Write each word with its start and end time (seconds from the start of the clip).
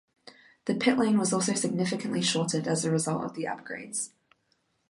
The 0.65 0.73
pit 0.73 0.97
lane 0.97 1.19
was 1.19 1.31
also 1.31 1.53
significantly 1.53 2.23
shortened 2.23 2.67
as 2.67 2.83
a 2.83 2.89
result 2.89 3.23
of 3.23 3.35
the 3.35 3.43
upgrades. 3.43 4.09